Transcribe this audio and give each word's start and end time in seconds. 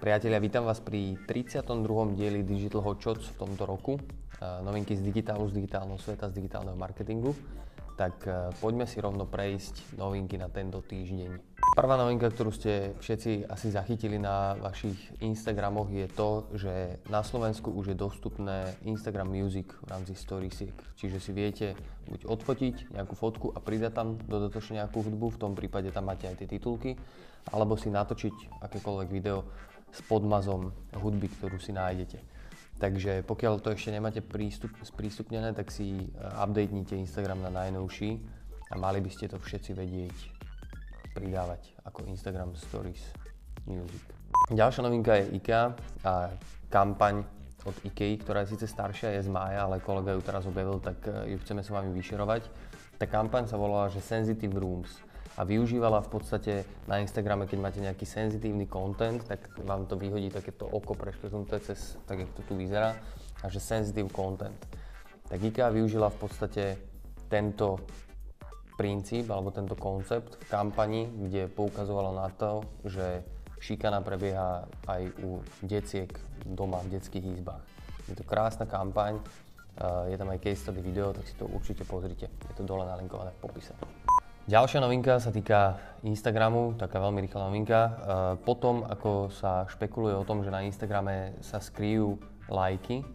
Priatelia, 0.00 0.40
vítam 0.40 0.64
vás 0.64 0.80
pri 0.80 1.20
32. 1.28 2.16
dieli 2.16 2.40
Digital 2.40 2.80
Hot 2.88 3.04
Shots 3.04 3.36
v 3.36 3.44
tomto 3.44 3.68
roku. 3.68 4.00
Novinky 4.40 4.96
z 4.96 5.04
digitálu, 5.04 5.44
z 5.52 5.60
digitálneho 5.60 6.00
sveta, 6.00 6.32
z 6.32 6.40
digitálneho 6.40 6.72
marketingu. 6.72 7.36
Tak 8.00 8.24
poďme 8.64 8.88
si 8.88 8.96
rovno 8.96 9.28
prejsť 9.28 10.00
novinky 10.00 10.40
na 10.40 10.48
tento 10.48 10.80
týždeň. 10.80 11.52
Prvá 11.76 12.00
novinka, 12.00 12.32
ktorú 12.32 12.48
ste 12.48 12.96
všetci 12.96 13.44
asi 13.44 13.68
zachytili 13.68 14.16
na 14.16 14.56
vašich 14.56 15.20
Instagramoch 15.20 15.92
je 15.92 16.08
to, 16.08 16.48
že 16.56 16.96
na 17.12 17.20
Slovensku 17.20 17.68
už 17.68 17.92
je 17.92 17.96
dostupné 18.00 18.72
Instagram 18.88 19.28
Music 19.28 19.68
v 19.84 19.86
rámci 19.92 20.16
Storiesiek. 20.16 20.72
Čiže 20.96 21.20
si 21.20 21.36
viete 21.36 21.76
buď 22.08 22.24
odfotiť 22.24 22.96
nejakú 22.96 23.12
fotku 23.12 23.52
a 23.52 23.60
pridať 23.60 23.92
tam 23.92 24.16
dodatočne 24.16 24.80
nejakú 24.80 25.04
hudbu, 25.04 25.36
v 25.36 25.40
tom 25.44 25.52
prípade 25.52 25.92
tam 25.92 26.08
máte 26.08 26.24
aj 26.24 26.40
tie 26.40 26.48
titulky, 26.56 26.96
alebo 27.52 27.76
si 27.76 27.92
natočiť 27.92 28.64
akékoľvek 28.64 29.08
video 29.12 29.44
s 29.90 30.00
podmazom 30.06 30.70
hudby, 30.94 31.28
ktorú 31.28 31.58
si 31.58 31.74
nájdete. 31.74 32.18
Takže 32.80 33.28
pokiaľ 33.28 33.60
to 33.60 33.76
ešte 33.76 33.92
nemáte 33.92 34.24
prístup, 34.24 34.72
sprístupnené, 34.80 35.52
tak 35.52 35.68
si 35.68 36.00
eh, 36.00 36.40
updatenite 36.40 36.96
Instagram 36.96 37.44
na 37.44 37.52
najnovší 37.52 38.16
a 38.72 38.74
mali 38.80 39.04
by 39.04 39.10
ste 39.12 39.28
to 39.28 39.36
všetci 39.36 39.76
vedieť 39.76 40.16
pridávať 41.12 41.76
ako 41.84 42.08
Instagram 42.08 42.56
Stories 42.56 43.04
Music. 43.68 44.00
Ďalšia 44.48 44.80
novinka 44.80 45.12
je 45.20 45.36
IKEA 45.36 45.76
a 46.06 46.32
kampaň 46.72 47.20
od 47.68 47.76
IKEA, 47.84 48.16
ktorá 48.16 48.46
je 48.46 48.56
síce 48.56 48.64
staršia, 48.72 49.12
je 49.12 49.26
z 49.26 49.30
mája, 49.30 49.68
ale 49.68 49.84
kolega 49.84 50.16
ju 50.16 50.22
teraz 50.24 50.48
objavil, 50.48 50.80
tak 50.80 51.04
eh, 51.04 51.36
ju 51.36 51.38
chceme 51.44 51.60
s 51.60 51.68
vami 51.68 51.92
vyšerovať. 51.92 52.48
Tá 52.96 53.04
kampaň 53.04 53.44
sa 53.44 53.60
volala, 53.60 53.92
že 53.92 54.00
Sensitive 54.00 54.56
Rooms 54.56 55.09
a 55.38 55.46
využívala 55.46 56.02
v 56.02 56.10
podstate 56.10 56.52
na 56.90 56.98
Instagrame, 56.98 57.46
keď 57.46 57.58
máte 57.62 57.80
nejaký 57.80 58.02
senzitívny 58.02 58.66
content, 58.66 59.22
tak 59.22 59.46
vám 59.62 59.86
to 59.86 59.94
vyhodí 59.94 60.30
takéto 60.30 60.66
oko 60.66 60.98
preškrtnuté 60.98 61.62
cez, 61.62 61.94
tak 62.06 62.26
jak 62.26 62.30
to 62.34 62.42
tu 62.42 62.58
vyzerá, 62.58 62.98
a 63.42 63.46
že 63.46 63.62
sensitive 63.62 64.10
content. 64.10 64.58
Tak 65.30 65.38
IKEA 65.38 65.70
využila 65.70 66.10
v 66.10 66.18
podstate 66.18 66.64
tento 67.30 67.78
princíp 68.74 69.30
alebo 69.30 69.54
tento 69.54 69.78
koncept 69.78 70.40
v 70.40 70.46
kampani, 70.50 71.06
kde 71.06 71.46
poukazovala 71.52 72.26
na 72.26 72.28
to, 72.34 72.64
že 72.88 73.22
šikana 73.60 74.00
prebieha 74.00 74.64
aj 74.88 75.02
u 75.20 75.44
deciek 75.62 76.10
doma 76.42 76.80
v 76.82 76.96
detských 76.96 77.38
izbách. 77.38 77.62
Je 78.08 78.16
to 78.16 78.24
krásna 78.24 78.64
kampaň, 78.64 79.20
je 80.10 80.16
tam 80.16 80.32
aj 80.32 80.42
case 80.42 80.64
study 80.64 80.80
video, 80.80 81.12
tak 81.12 81.28
si 81.28 81.36
to 81.36 81.46
určite 81.46 81.84
pozrite. 81.84 82.26
Je 82.26 82.54
to 82.56 82.64
dole 82.64 82.82
nalinkované 82.88 83.30
v 83.36 83.40
popise. 83.44 83.76
Ďalšia 84.50 84.82
novinka 84.82 85.22
sa 85.22 85.30
týka 85.30 85.78
Instagramu, 86.02 86.74
taká 86.74 86.98
veľmi 86.98 87.22
rýchla 87.22 87.46
novinka. 87.46 87.78
E, 87.86 87.90
potom, 88.42 88.82
ako 88.82 89.30
sa 89.30 89.62
špekuluje 89.70 90.10
o 90.18 90.26
tom, 90.26 90.42
že 90.42 90.50
na 90.50 90.66
Instagrame 90.66 91.38
sa 91.38 91.62
skryjú 91.62 92.18
lajky, 92.50 93.06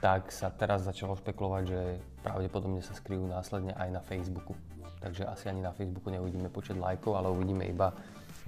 tak 0.00 0.32
sa 0.32 0.48
teraz 0.48 0.88
začalo 0.88 1.20
špekulovať, 1.20 1.62
že 1.68 1.80
pravdepodobne 2.24 2.80
sa 2.80 2.96
skryjú 2.96 3.28
následne 3.28 3.76
aj 3.76 3.88
na 3.92 4.00
Facebooku. 4.00 4.56
Takže 5.04 5.28
asi 5.28 5.52
ani 5.52 5.60
na 5.60 5.76
Facebooku 5.76 6.08
neuvidíme 6.08 6.48
počet 6.48 6.80
lajkov, 6.80 7.12
ale 7.12 7.28
uvidíme 7.28 7.68
iba, 7.68 7.92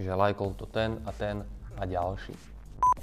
že 0.00 0.08
lajkol 0.08 0.56
to 0.56 0.64
ten 0.72 1.04
a 1.04 1.12
ten 1.12 1.44
a 1.76 1.84
ďalší. 1.84 2.32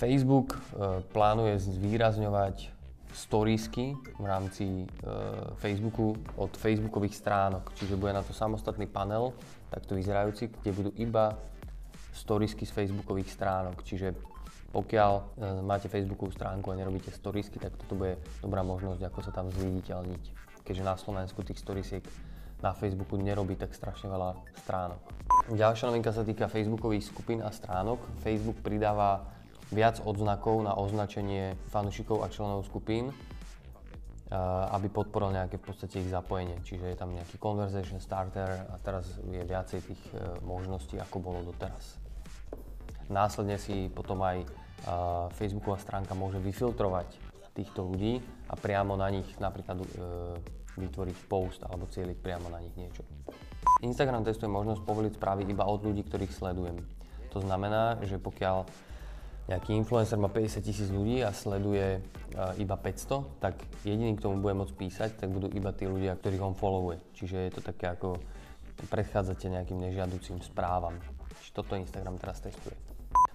Facebook 0.01 0.57
e, 0.57 1.05
plánuje 1.13 1.69
zvýrazňovať 1.69 2.78
storiesky 3.13 3.97
v 4.17 4.25
rámci 4.25 4.65
e, 4.65 4.85
Facebooku 5.57 6.13
od 6.37 6.53
facebookových 6.53 7.15
stránok. 7.17 7.73
Čiže 7.75 7.97
bude 7.97 8.13
na 8.13 8.21
to 8.21 8.33
samostatný 8.33 8.85
panel, 8.85 9.33
takto 9.69 9.97
vyzerajúci, 9.97 10.49
kde 10.49 10.71
budú 10.73 10.91
iba 10.97 11.37
storiesky 12.13 12.65
z 12.65 12.73
facebookových 12.73 13.33
stránok. 13.33 13.81
Čiže 13.81 14.13
pokiaľ 14.69 15.13
e, 15.17 15.21
máte 15.65 15.89
facebookovú 15.89 16.29
stránku 16.29 16.69
a 16.69 16.77
nerobíte 16.77 17.09
storiesky, 17.09 17.57
tak 17.57 17.73
toto 17.77 17.97
bude 17.97 18.21
dobrá 18.41 18.61
možnosť, 18.61 19.01
ako 19.01 19.19
sa 19.25 19.31
tam 19.33 19.49
zviditeľniť. 19.49 20.23
Keďže 20.61 20.83
na 20.85 20.93
Slovensku 20.93 21.41
tých 21.41 21.57
storiesiek 21.57 22.05
na 22.59 22.75
Facebooku 22.75 23.15
nerobí 23.15 23.55
tak 23.55 23.71
strašne 23.71 24.11
veľa 24.11 24.35
stránok. 24.61 24.99
Ďalšia 25.49 25.89
novinka 25.89 26.11
sa 26.11 26.27
týka 26.27 26.51
facebookových 26.51 27.07
skupín 27.07 27.39
a 27.41 27.49
stránok. 27.49 28.03
Facebook 28.21 28.59
pridáva 28.61 29.38
viac 29.69 30.01
odznakov 30.01 30.65
na 30.65 30.73
označenie 30.73 31.53
fanúšikov 31.69 32.25
a 32.25 32.31
členov 32.33 32.65
skupín, 32.65 33.13
aby 34.69 34.93
podporil 34.93 35.33
nejaké 35.33 35.57
v 35.57 35.65
podstate 35.73 36.01
ich 36.01 36.09
zapojenie. 36.09 36.61
Čiže 36.61 36.93
je 36.93 36.97
tam 36.97 37.13
nejaký 37.13 37.41
conversation 37.41 37.97
starter 37.97 38.69
a 38.69 38.77
teraz 38.77 39.17
je 39.25 39.41
viacej 39.41 39.79
tých 39.81 40.03
e, 40.13 40.37
možností, 40.45 41.01
ako 41.01 41.17
bolo 41.17 41.41
doteraz. 41.41 41.97
Následne 43.09 43.57
si 43.57 43.89
potom 43.89 44.21
aj 44.21 44.45
Facebooková 45.33 45.81
stránka 45.81 46.13
môže 46.13 46.37
vyfiltrovať 46.39 47.09
týchto 47.57 47.83
ľudí 47.89 48.21
a 48.47 48.55
priamo 48.55 48.95
na 48.95 49.11
nich 49.11 49.27
napríklad 49.41 49.81
vytvoriť 50.79 51.17
post 51.27 51.59
alebo 51.67 51.89
cieliť 51.91 52.15
priamo 52.15 52.47
na 52.47 52.63
nich 52.63 52.71
niečo. 52.79 53.03
Instagram 53.83 54.23
testuje 54.23 54.47
možnosť 54.47 54.81
povoliť 54.87 55.13
správy 55.19 55.43
iba 55.51 55.67
od 55.67 55.83
ľudí, 55.83 56.07
ktorých 56.07 56.31
sledujem. 56.31 56.79
To 57.35 57.43
znamená, 57.43 57.99
že 58.07 58.15
pokiaľ 58.15 58.63
nejaký 59.49 59.73
influencer 59.73 60.21
má 60.21 60.29
50 60.29 60.61
tisíc 60.61 60.93
ľudí 60.93 61.25
a 61.25 61.33
sleduje 61.33 61.97
uh, 61.97 62.53
iba 62.61 62.77
500, 62.77 63.41
tak 63.41 63.57
jediný, 63.81 64.13
k 64.13 64.21
tomu 64.21 64.37
bude 64.37 64.53
môcť 64.53 64.75
písať, 64.77 65.09
tak 65.17 65.33
budú 65.33 65.49
iba 65.49 65.73
tí 65.73 65.89
ľudia, 65.89 66.13
ktorých 66.13 66.45
on 66.45 66.53
followuje. 66.53 67.01
Čiže 67.17 67.37
je 67.49 67.51
to 67.57 67.61
také 67.65 67.89
ako 67.89 68.21
predchádzate 68.93 69.49
nejakým 69.49 69.81
nežiaducím 69.81 70.39
správam. 70.45 71.01
Čiže 71.41 71.51
toto 71.57 71.73
Instagram 71.73 72.21
teraz 72.21 72.45
testuje. 72.45 72.77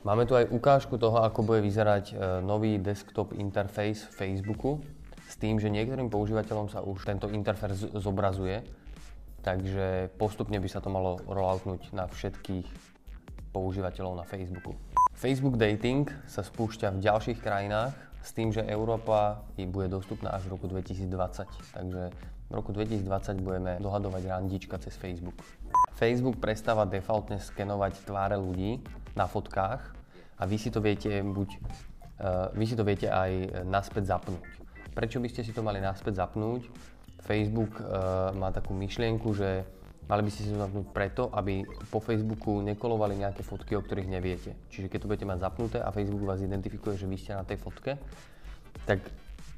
Máme 0.07 0.23
tu 0.25 0.39
aj 0.39 0.55
ukážku 0.55 0.95
toho, 1.03 1.19
ako 1.27 1.43
bude 1.43 1.61
vyzerať 1.67 2.15
uh, 2.15 2.39
nový 2.39 2.79
desktop 2.79 3.35
interface 3.35 4.07
Facebooku 4.07 4.79
s 5.27 5.35
tým, 5.35 5.59
že 5.59 5.67
niektorým 5.67 6.15
používateľom 6.15 6.71
sa 6.71 6.87
už 6.87 7.11
tento 7.11 7.27
interfejs 7.27 7.91
zobrazuje, 7.99 8.63
takže 9.43 10.15
postupne 10.15 10.63
by 10.63 10.69
sa 10.71 10.79
to 10.79 10.95
malo 10.95 11.19
rolloutnúť 11.27 11.91
na 11.91 12.07
všetkých 12.07 12.95
používateľov 13.51 14.23
na 14.23 14.25
Facebooku. 14.29 14.79
Facebook 15.15 15.55
Dating 15.55 16.11
sa 16.27 16.43
spúšťa 16.43 16.99
v 16.99 16.99
ďalších 16.99 17.39
krajinách 17.39 17.95
s 18.19 18.31
tým, 18.35 18.51
že 18.51 18.67
Európa 18.67 19.47
bude 19.55 19.87
dostupná 19.87 20.35
až 20.35 20.51
v 20.51 20.59
roku 20.59 20.67
2020. 20.67 21.07
Takže 21.79 22.03
v 22.51 22.53
roku 22.53 22.75
2020 22.75 23.41
budeme 23.41 23.79
dohadovať 23.79 24.23
randička 24.27 24.77
cez 24.83 24.99
Facebook. 24.99 25.39
Facebook 25.95 26.43
prestáva 26.43 26.83
defaultne 26.85 27.39
skenovať 27.39 28.03
tváre 28.05 28.35
ľudí 28.35 28.83
na 29.15 29.31
fotkách 29.31 29.95
a 30.39 30.43
vy 30.45 30.57
si 30.59 30.75
to 30.75 30.83
viete 30.83 31.23
buď 31.23 31.49
uh, 32.19 32.51
vy 32.51 32.65
si 32.67 32.75
to 32.75 32.83
viete 32.83 33.07
aj 33.07 33.63
naspäť 33.65 34.11
zapnúť. 34.11 34.43
Prečo 34.99 35.23
by 35.23 35.29
ste 35.31 35.47
si 35.47 35.55
to 35.55 35.63
mali 35.63 35.79
naspäť 35.79 36.27
zapnúť? 36.27 36.67
Facebook 37.23 37.79
uh, 37.81 38.35
má 38.35 38.51
takú 38.51 38.75
myšlienku, 38.75 39.31
že 39.33 39.63
Mali 40.05 40.21
by 40.21 40.31
ste 40.31 40.45
si 40.45 40.53
to 40.53 40.61
zapnúť 40.61 40.93
preto, 40.93 41.33
aby 41.33 41.65
po 41.89 41.97
Facebooku 41.97 42.61
nekolovali 42.61 43.17
nejaké 43.17 43.41
fotky, 43.41 43.73
o 43.73 43.81
ktorých 43.81 44.09
neviete. 44.13 44.53
Čiže 44.69 44.93
keď 44.93 44.99
to 45.01 45.09
budete 45.09 45.27
mať 45.29 45.39
zapnuté 45.41 45.79
a 45.81 45.89
Facebook 45.89 46.29
vás 46.29 46.45
identifikuje, 46.45 47.01
že 47.01 47.09
vy 47.09 47.17
ste 47.17 47.33
na 47.33 47.45
tej 47.45 47.57
fotke, 47.57 47.97
tak 48.85 49.01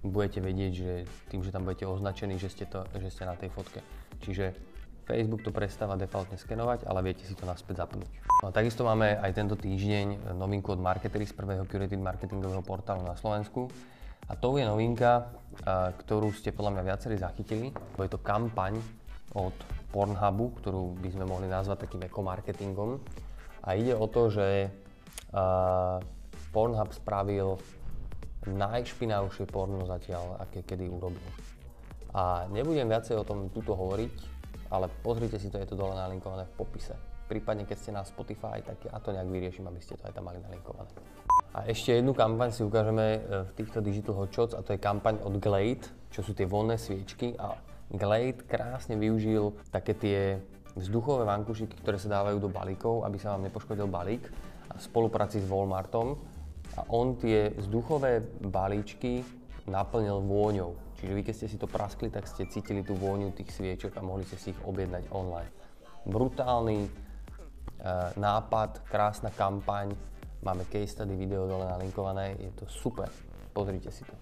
budete 0.07 0.39
vedieť, 0.39 0.73
že 0.73 0.93
tým, 1.35 1.43
že 1.43 1.51
tam 1.51 1.67
budete 1.67 1.91
označení, 1.91 2.39
že 2.39 2.47
ste, 2.47 2.65
to, 2.71 2.87
že 2.95 3.11
ste 3.11 3.27
na 3.27 3.35
tej 3.35 3.51
fotke. 3.51 3.83
Čiže 4.23 4.55
Facebook 5.07 5.43
to 5.43 5.51
prestáva 5.51 5.99
defaultne 5.99 6.39
skenovať, 6.39 6.87
ale 6.87 7.03
viete 7.03 7.27
si 7.27 7.35
to 7.35 7.43
naspäť 7.47 7.83
zapnúť. 7.83 8.11
No, 8.43 8.55
takisto 8.55 8.87
máme 8.87 9.19
aj 9.19 9.35
tento 9.35 9.59
týždeň 9.59 10.35
novinku 10.35 10.75
od 10.75 10.83
Marketery 10.83 11.27
z 11.27 11.35
prvého 11.35 11.67
curated 11.67 11.99
marketingového 11.99 12.63
portálu 12.63 13.03
na 13.03 13.19
Slovensku. 13.19 13.67
A 14.27 14.35
to 14.35 14.59
je 14.59 14.67
novinka, 14.67 15.31
ktorú 16.03 16.35
ste 16.35 16.51
podľa 16.51 16.79
mňa 16.79 16.83
viacerí 16.83 17.15
zachytili. 17.15 17.71
Je 17.75 18.11
to 18.11 18.19
kampaň 18.19 18.83
od 19.37 19.57
Pornhubu, 19.93 20.57
ktorú 20.61 20.97
by 21.05 21.09
sme 21.13 21.25
mohli 21.29 21.47
nazvať 21.47 21.85
takým 21.85 22.09
ekomarketingom. 22.09 22.97
A 23.69 23.77
ide 23.77 23.93
o 23.93 24.09
to, 24.09 24.33
že 24.33 24.73
uh, 25.37 26.01
Pornhub 26.51 26.91
spravil 26.97 27.61
najšpinavšie 28.47 29.45
porno 29.51 29.85
zatiaľ, 29.85 30.41
aké 30.41 30.63
kedy 30.63 30.87
urobil. 30.87 31.29
A 32.17 32.49
nebudem 32.49 32.89
viacej 32.89 33.19
o 33.19 33.27
tom 33.27 33.51
tuto 33.51 33.75
hovoriť, 33.75 34.15
ale 34.71 34.89
pozrite 35.03 35.37
si 35.37 35.51
to, 35.51 35.59
je 35.61 35.69
to 35.69 35.77
dole 35.77 35.93
nalinkované 35.93 36.47
v 36.47 36.55
popise. 36.57 36.95
Prípadne 37.27 37.67
keď 37.67 37.77
ste 37.77 37.91
na 37.91 38.07
Spotify, 38.07 38.63
tak 38.63 38.87
ja 38.87 38.97
to 39.03 39.11
nejak 39.11 39.27
vyriešim, 39.27 39.67
aby 39.67 39.83
ste 39.83 39.99
to 39.99 40.07
aj 40.07 40.15
tam 40.15 40.31
mali 40.31 40.39
nalinkované. 40.39 40.89
A 41.59 41.67
ešte 41.67 41.99
jednu 41.99 42.15
kampaň 42.15 42.55
si 42.55 42.63
ukážeme 42.63 43.21
v 43.27 43.51
týchto 43.59 43.83
Digital 43.83 44.15
Hot 44.15 44.31
Shots 44.31 44.55
a 44.55 44.63
to 44.63 44.77
je 44.77 44.81
kampaň 44.81 45.19
od 45.27 45.43
Glade, 45.43 45.91
čo 46.15 46.23
sú 46.23 46.33
tie 46.39 46.47
vonné 46.47 46.79
sviečky 46.79 47.35
a 47.35 47.59
Glade 47.93 48.43
krásne 48.47 48.99
využil 48.99 49.55
také 49.71 49.95
tie 49.95 50.19
vzduchové 50.75 51.25
vankušiky, 51.25 51.79
ktoré 51.81 51.97
sa 51.97 52.21
dávajú 52.21 52.43
do 52.43 52.51
balíkov, 52.51 53.07
aby 53.07 53.17
sa 53.17 53.35
vám 53.35 53.47
nepoškodil 53.47 53.87
balík 53.87 54.27
v 54.77 54.81
spolupráci 54.83 55.41
s 55.41 55.47
Walmartom. 55.47 56.19
A 56.77 56.85
on 56.93 57.17
tie 57.17 57.55
vzduchové 57.57 58.27
balíčky 58.43 59.25
naplnil 59.65 60.21
vôňou. 60.21 60.77
Čiže 61.01 61.13
vy 61.13 61.23
keď 61.25 61.35
ste 61.35 61.51
si 61.51 61.57
to 61.57 61.71
praskli, 61.71 62.13
tak 62.13 62.29
ste 62.29 62.51
cítili 62.51 62.85
tú 62.85 62.93
vôňu 62.99 63.33
tých 63.33 63.55
sviečok 63.55 63.97
a 63.97 64.05
mohli 64.05 64.29
ste 64.29 64.37
si 64.37 64.49
ich 64.53 64.61
objednať 64.65 65.09
online. 65.13 65.53
Brutálny 66.05 66.85
e, 66.85 66.91
nápad, 68.17 68.85
krásna 68.89 69.33
kampaň, 69.33 69.97
Máme 70.47 70.65
case 70.65 70.87
study 70.87 71.17
video 71.17 71.49
dole 71.49 71.67
nalinkované, 71.67 72.37
je 72.39 72.51
to 72.55 72.67
super. 72.71 73.11
Pozrite 73.53 73.91
si 73.91 74.05
to. 74.05 74.15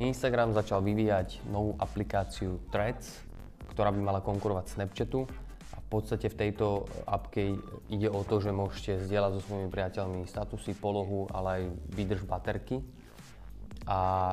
Instagram 0.00 0.56
začal 0.56 0.80
vyvíjať 0.80 1.44
novú 1.52 1.76
aplikáciu 1.76 2.62
Threads, 2.72 3.20
ktorá 3.72 3.92
by 3.92 4.00
mala 4.00 4.20
konkurovať 4.24 4.72
Snapchatu 4.72 5.28
a 5.72 5.76
v 5.80 5.86
podstate 5.92 6.32
v 6.32 6.38
tejto 6.48 6.88
appke 7.04 7.56
ide 7.92 8.08
o 8.08 8.24
to, 8.24 8.40
že 8.40 8.56
môžete 8.56 9.04
zdieľať 9.04 9.36
so 9.36 9.40
svojimi 9.44 9.68
priateľmi 9.68 10.24
statusy, 10.24 10.72
polohu, 10.76 11.28
ale 11.32 11.48
aj 11.48 11.62
výdrž 11.92 12.24
baterky 12.24 12.80
a 13.84 14.32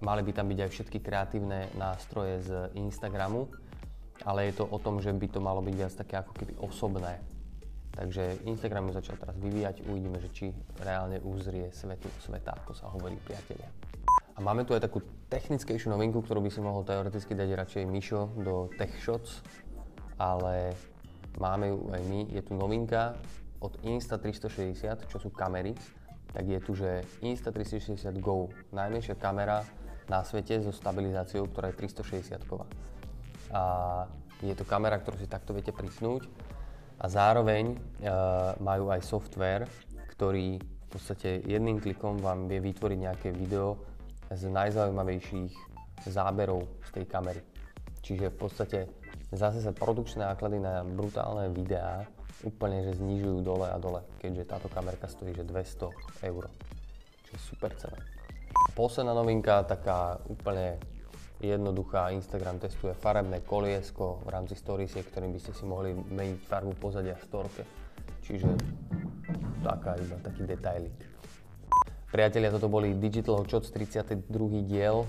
mali 0.00 0.22
by 0.22 0.32
tam 0.32 0.46
byť 0.48 0.58
aj 0.64 0.70
všetky 0.70 0.98
kreatívne 1.04 1.68
nástroje 1.76 2.44
z 2.44 2.50
Instagramu, 2.78 3.50
ale 4.24 4.48
je 4.48 4.62
to 4.62 4.64
o 4.64 4.78
tom, 4.80 5.02
že 5.02 5.12
by 5.12 5.26
to 5.28 5.40
malo 5.42 5.60
byť 5.60 5.74
viac 5.74 5.92
také 5.94 6.14
ako 6.16 6.32
keby 6.32 6.54
osobné. 6.64 7.20
Takže 7.98 8.46
Instagram 8.46 8.88
ju 8.88 9.02
začal 9.02 9.18
teraz 9.18 9.34
vyvíjať, 9.42 9.82
uvidíme, 9.90 10.22
že 10.22 10.30
či 10.30 10.46
reálne 10.78 11.18
uzrie 11.26 11.74
svetu 11.74 12.06
sveta, 12.22 12.54
ako 12.62 12.70
sa 12.70 12.86
hovorí 12.94 13.18
priatelia. 13.26 13.66
A 14.38 14.40
máme 14.40 14.62
tu 14.62 14.70
aj 14.70 14.86
takú 14.86 15.02
technickejšiu 15.26 15.90
novinku, 15.90 16.22
ktorú 16.22 16.38
by 16.46 16.50
si 16.54 16.62
mohol 16.62 16.86
teoreticky 16.86 17.34
dať 17.34 17.58
radšej 17.58 17.90
Mišo 17.90 18.30
do 18.38 18.70
TechShots, 18.78 19.42
ale 20.14 20.78
máme 21.42 21.74
ju 21.74 21.78
aj 21.90 22.02
my. 22.06 22.20
Je 22.30 22.42
tu 22.46 22.54
novinka 22.54 23.18
od 23.58 23.74
Insta360, 23.82 25.10
čo 25.10 25.18
sú 25.18 25.34
kamery, 25.34 25.74
tak 26.30 26.46
je 26.46 26.58
tu, 26.62 26.78
že 26.78 27.02
Insta360 27.18 28.14
Go, 28.22 28.46
najmenšia 28.70 29.18
kamera 29.18 29.66
na 30.06 30.22
svete 30.22 30.62
so 30.62 30.70
stabilizáciou, 30.70 31.50
ktorá 31.50 31.74
je 31.74 31.90
360 31.90 32.38
ková. 32.46 32.70
A 33.50 34.06
je 34.38 34.54
to 34.54 34.62
kamera, 34.62 35.02
ktorú 35.02 35.18
si 35.18 35.26
takto 35.26 35.50
viete 35.50 35.74
pripnúť 35.74 36.30
a 37.02 37.10
zároveň 37.10 37.74
uh, 37.74 38.54
majú 38.62 38.94
aj 38.94 39.02
software, 39.02 39.66
ktorý 40.14 40.62
v 40.62 40.86
podstate 40.86 41.42
jedným 41.42 41.82
klikom 41.82 42.22
vám 42.22 42.46
vie 42.46 42.62
vytvoriť 42.62 42.98
nejaké 43.02 43.28
video 43.34 43.97
z 44.32 44.42
najzaujímavejších 44.48 45.52
záberov 46.08 46.68
z 46.84 46.90
tej 47.00 47.04
kamery. 47.08 47.42
Čiže 48.04 48.32
v 48.32 48.36
podstate 48.36 48.78
zase 49.32 49.60
sa 49.60 49.72
produkčné 49.74 50.24
náklady 50.24 50.62
na 50.62 50.84
brutálne 50.84 51.52
videá 51.52 52.06
úplne 52.46 52.86
že 52.86 53.02
znižujú 53.02 53.42
dole 53.42 53.66
a 53.66 53.76
dole, 53.82 54.04
keďže 54.22 54.46
táto 54.46 54.68
kamerka 54.70 55.10
stojí 55.10 55.34
že 55.34 55.42
200 55.42 55.90
eur. 56.30 56.44
Čiže 57.26 57.38
super 57.42 57.74
cena. 57.74 57.98
Posledná 58.78 59.10
novinka, 59.10 59.66
taká 59.66 60.22
úplne 60.30 60.78
jednoduchá. 61.42 62.14
Instagram 62.14 62.62
testuje 62.62 62.94
farebné 62.94 63.42
koliesko 63.42 64.22
v 64.22 64.28
rámci 64.30 64.54
storiesiek, 64.54 65.06
ktorým 65.06 65.34
by 65.34 65.40
ste 65.42 65.52
si 65.54 65.64
mohli 65.66 65.94
meniť 65.94 66.38
farbu 66.46 66.72
pozadia 66.78 67.18
v 67.18 67.26
storke. 67.26 67.62
Čiže 68.22 68.48
taká 69.62 69.98
iba 69.98 70.16
taký 70.22 70.42
detailik. 70.46 71.07
Priatelia, 72.08 72.48
toto 72.48 72.72
boli 72.72 72.96
Digital 72.96 73.44
Hotshots 73.44 73.68
32. 73.68 74.32
diel. 74.64 75.04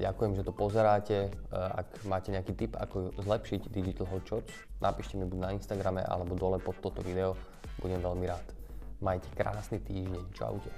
Ďakujem, 0.00 0.32
že 0.32 0.42
to 0.48 0.52
pozeráte. 0.56 1.28
Ak 1.52 1.92
máte 2.08 2.32
nejaký 2.32 2.56
tip, 2.56 2.72
ako 2.72 3.12
zlepšiť 3.20 3.68
Digital 3.68 4.08
Hotshots, 4.08 4.48
napíšte 4.80 5.20
mi 5.20 5.28
buď 5.28 5.38
na 5.44 5.52
Instagrame 5.52 6.00
alebo 6.00 6.32
dole 6.40 6.56
pod 6.56 6.80
toto 6.80 7.04
video. 7.04 7.36
Budem 7.84 8.00
veľmi 8.00 8.24
rád. 8.24 8.48
Majte 9.04 9.28
krásny 9.36 9.76
týždeň. 9.84 10.24
Čaute. 10.32 10.72